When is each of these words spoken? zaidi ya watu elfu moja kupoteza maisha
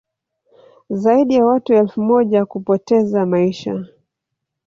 zaidi 0.89 1.33
ya 1.33 1.45
watu 1.45 1.73
elfu 1.73 2.01
moja 2.01 2.45
kupoteza 2.45 3.25
maisha 3.25 3.85